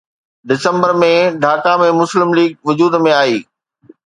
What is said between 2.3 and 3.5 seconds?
league وجود ۾ آئي